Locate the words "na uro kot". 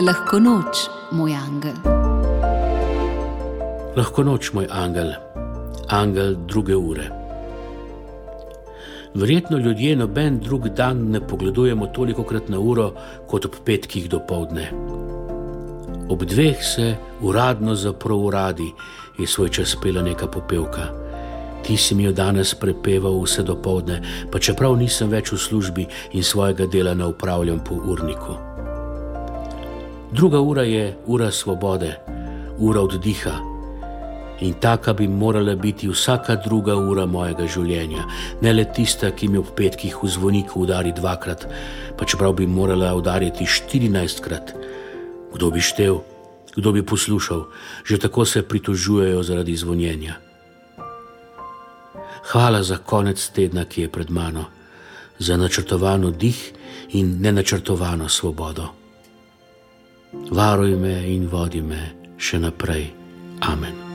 12.48-13.44